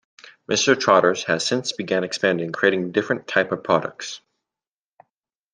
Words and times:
Mr. 0.49 0.75
Trotter's 0.79 1.25
has 1.25 1.45
since 1.45 1.73
began 1.73 2.03
expanding, 2.03 2.51
creating 2.51 2.91
different 2.91 3.27
type 3.27 3.51
of 3.51 3.63
products. 3.63 4.19